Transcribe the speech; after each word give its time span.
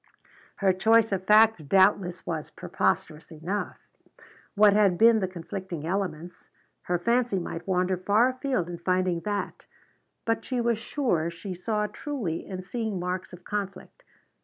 Her 0.55 0.73
choice 0.73 1.11
of 1.11 1.25
facts 1.27 1.61
doubtless 1.61 2.25
was 2.25 2.49
preposterous 2.49 3.29
enough; 3.31 3.77
what 4.55 4.73
had 4.73 4.97
been 4.97 5.19
the 5.19 5.27
conflicting 5.27 5.85
elements 5.85 6.49
her 6.87 6.97
fancy 6.97 7.37
might 7.37 7.67
wander 7.67 7.97
far 7.97 8.29
afield 8.29 8.67
in 8.67 8.79
finding 8.79 9.19
that. 9.25 9.65
But 10.25 10.43
she 10.43 10.59
was 10.59 10.79
sure 10.79 11.29
she 11.29 11.53
saw 11.53 11.85
truly 11.85 12.47
in 12.47 12.63
seeing 12.63 12.99
marks 12.99 13.31
of 13.31 13.43
conflict. 13.43 14.01